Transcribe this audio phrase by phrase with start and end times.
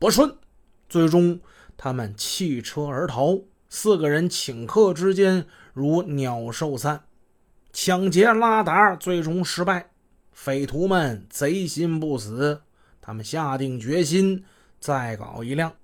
[0.00, 0.34] 不顺。
[0.88, 1.40] 最终，
[1.76, 3.38] 他们弃车而逃。
[3.68, 7.04] 四个人顷刻之间如鸟兽散，
[7.70, 9.90] 抢劫拉达最终失败。
[10.32, 12.62] 匪徒们贼心不死，
[13.02, 14.42] 他们下定决心
[14.80, 15.74] 再搞一辆。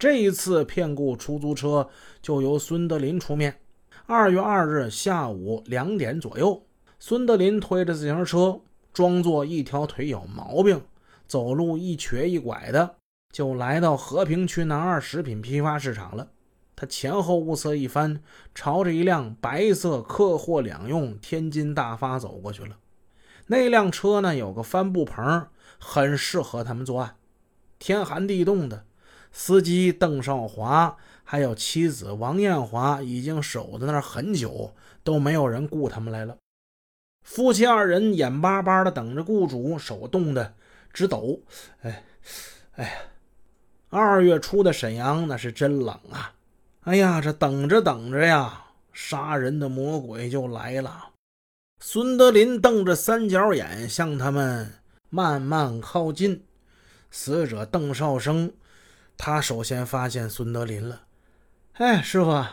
[0.00, 1.88] 这一次骗雇出租车
[2.20, 3.60] 就由孙德林出面。
[4.06, 6.66] 二月二日下午两点左右，
[6.98, 8.60] 孙德林推着自行车，
[8.92, 10.82] 装作一条腿有毛病，
[11.28, 12.96] 走路一瘸一拐的，
[13.34, 16.28] 就来到和平区南二食品批发市场了。
[16.76, 18.22] 他前后物色一番，
[18.54, 22.78] 朝着一辆白色客货两用天津大发走过去了。
[23.48, 25.48] 那辆车呢，有个帆布棚，
[25.80, 27.16] 很适合他们作案。
[27.80, 28.84] 天寒地冻的，
[29.32, 36.36] 司机邓少华还有妻子王艳华已经守在那儿很久，都没有人雇他们来了。
[37.24, 40.54] 夫妻二人眼巴巴的等着雇主，手冻得
[40.92, 41.40] 直抖。
[41.82, 42.04] 哎，
[42.76, 42.90] 哎呀，
[43.96, 46.34] 二月初的沈阳那是真冷啊！
[46.80, 51.10] 哎呀，这等着等着呀，杀人的魔鬼就来了。
[51.78, 56.44] 孙德林瞪着三角眼向他们慢慢靠近。
[57.08, 58.52] 死者邓少生，
[59.16, 61.02] 他首先发现孙德林了。
[61.74, 62.44] 哎，师傅，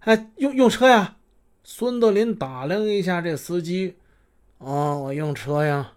[0.00, 1.14] 哎，用用车呀？
[1.62, 3.98] 孙德林打量一下这司机。
[4.58, 5.92] 哦，我用车呀。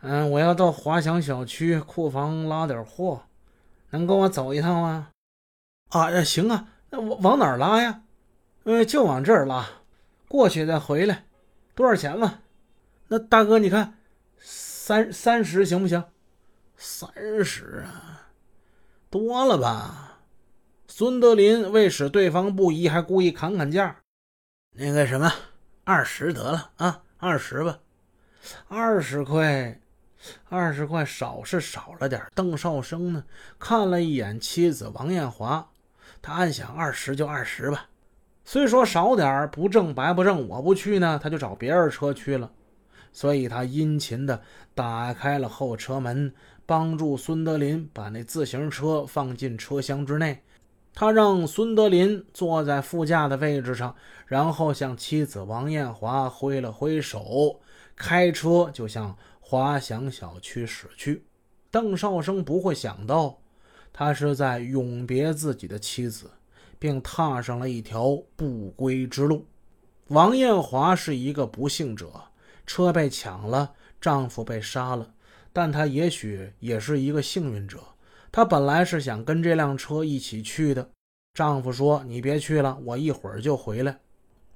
[0.00, 3.20] 嗯，我要到华翔小区库房拉点货，
[3.92, 5.08] 能跟我走一趟吗？
[5.88, 6.68] 啊，行啊。
[6.90, 8.02] 那往往哪儿拉呀？
[8.64, 9.66] 呃，就往这儿拉，
[10.28, 11.24] 过去再回来。
[11.74, 12.40] 多少钱嘛？
[13.08, 13.98] 那大哥，你看，
[14.38, 16.04] 三三十行不行？
[16.76, 17.10] 三
[17.44, 18.28] 十啊，
[19.08, 20.18] 多了吧？
[20.88, 23.96] 孙德林为使对方不疑，还故意砍砍价。
[24.72, 25.32] 那个什么，
[25.84, 27.78] 二十得了啊，二十吧。
[28.68, 29.80] 二十块，
[30.48, 32.22] 二十块少是少了点。
[32.34, 33.24] 邓少生呢，
[33.58, 35.68] 看了一眼妻子王艳华，
[36.20, 37.86] 他暗想：二十就二十吧。
[38.44, 42.50] 虽说少点不挣白不挣，我不去呢，他就找别人车去了。
[43.12, 44.40] 所以他殷勤地
[44.74, 46.32] 打开了后车门，
[46.64, 50.42] 帮助孙德林把那自行车放进车厢之内。
[50.94, 53.94] 他让孙德林坐在副驾的位置上，
[54.26, 57.60] 然后向妻子王艳华挥了挥手，
[57.96, 59.16] 开车就向
[59.52, 61.26] 滑翔小区驶去。
[61.70, 63.38] 邓少生不会想到，
[63.92, 66.30] 他是在永别自己的妻子。
[66.78, 69.46] 并踏上了一条不归之路。
[70.08, 72.10] 王艳华是一个不幸者，
[72.66, 75.14] 车被抢了，丈夫被杀了，
[75.52, 77.78] 但她也许也是一个幸运者。
[78.32, 80.90] 她本来是想跟这辆车一起去的，
[81.34, 84.00] 丈夫说：“你别去了，我一会儿就回来。”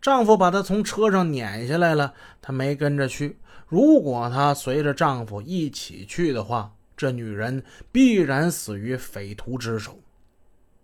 [0.00, 3.38] 丈夫把她从车上撵下来了，她没跟着去。
[3.68, 7.62] 如果她随着丈夫一起去的话，这女人
[7.92, 9.98] 必然死于匪徒之手。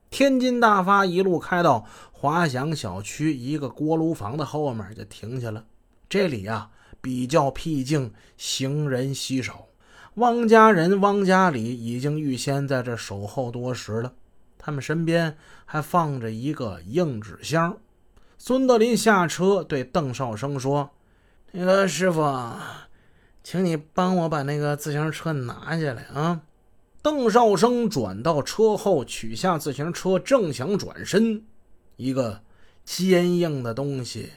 [0.09, 5.65] 天津大发一路开到华翔小区一个锅炉房的后面就停下了。
[6.09, 9.67] 这里呀比较僻静，行人稀少。
[10.15, 14.13] 汪家人汪家里已经预先在这守候多时了。
[14.57, 17.77] 他们身边还放着一个硬纸箱。
[18.39, 20.91] 孙德林下车对邓少生说
[21.53, 22.23] ：“那个师傅，
[23.43, 26.43] 请你帮我把那个自行车拿下来啊。”
[27.03, 31.45] 邓少生转到车后，取下自行车，正想转身，
[31.97, 32.43] 一个
[32.85, 34.31] 坚硬的东西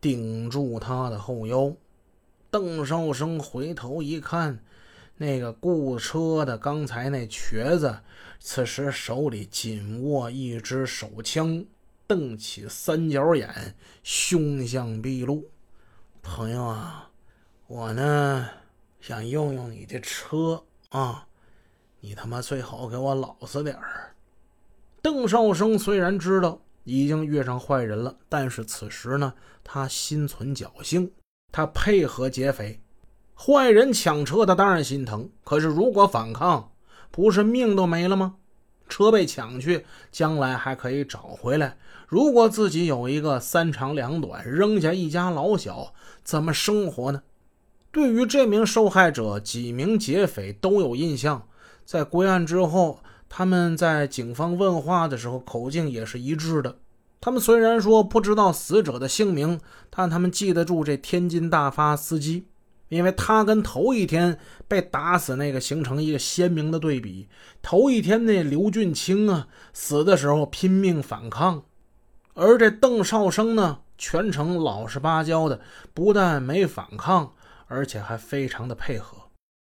[0.00, 1.72] 顶住他的后腰。
[2.50, 4.58] 邓少生回头一看，
[5.18, 7.98] 那个雇车的刚才那瘸子，
[8.40, 11.64] 此时手里紧握一支手枪，
[12.06, 15.50] 瞪起三角眼，凶相毕露。
[16.22, 17.10] 朋友啊，
[17.66, 18.48] 我呢
[19.00, 21.26] 想用用你的车啊。
[22.00, 24.14] 你他妈最好给我老实点儿！
[25.02, 29.34] 邓少生虽然知道已经遇上坏人了，但是此时呢，
[29.64, 31.10] 他心存侥幸，
[31.50, 32.80] 他配合劫匪。
[33.34, 35.28] 坏人抢车，他当然心疼。
[35.42, 36.72] 可是如果反抗，
[37.10, 38.36] 不是命都没了吗？
[38.88, 41.76] 车被抢去，将来还可以找回来。
[42.08, 45.92] 如果自己有一个三长两短，扔下一家老小，
[46.22, 47.22] 怎么生活呢？
[47.90, 51.48] 对于这名受害者，几名劫匪都有印象。
[51.84, 56.76] 在归案之后，他们在警方问话的时候口径也是一致的。
[57.20, 59.58] 他们虽然说不知道死者的姓名，
[59.90, 62.46] 但他们记得住这天津大发司机，
[62.88, 64.38] 因为他跟头一天
[64.68, 67.28] 被打死那个形成一个鲜明的对比。
[67.62, 71.64] 头一天那刘俊清啊，死的时候拼命反抗，
[72.34, 75.60] 而这邓少生呢，全程老实巴交的，
[75.92, 77.32] 不但没反抗，
[77.66, 79.16] 而且还非常的配合。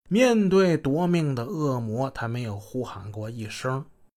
[0.08, 3.84] 面对夺命的恶魔，他没有呼喊过一声。